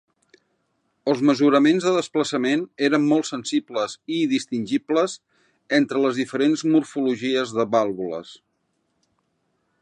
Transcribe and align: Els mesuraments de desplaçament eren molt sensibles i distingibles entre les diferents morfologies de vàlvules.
Els 1.11 1.19
mesuraments 1.29 1.85
de 1.87 1.91
desplaçament 1.97 2.63
eren 2.87 3.05
molt 3.11 3.29
sensibles 3.29 3.95
i 4.15 4.23
distingibles 4.33 5.15
entre 5.81 6.03
les 6.07 6.19
diferents 6.23 6.65
morfologies 6.73 7.55
de 7.61 7.69
vàlvules. 7.77 8.35